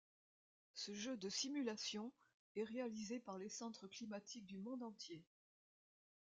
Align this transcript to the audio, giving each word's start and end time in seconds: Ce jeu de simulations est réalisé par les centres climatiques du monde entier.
Ce 0.73 0.95
jeu 0.95 1.15
de 1.15 1.29
simulations 1.29 2.11
est 2.55 2.63
réalisé 2.63 3.19
par 3.19 3.37
les 3.37 3.49
centres 3.49 3.85
climatiques 3.87 4.47
du 4.47 4.57
monde 4.57 4.81
entier. 4.81 5.23